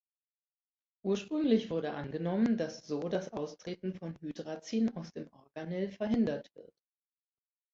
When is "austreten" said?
3.33-3.93